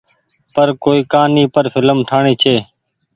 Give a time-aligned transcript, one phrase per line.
[0.53, 2.55] پر ڪوئي ڪهآني پر ڦلم ٺآڻي ڇي۔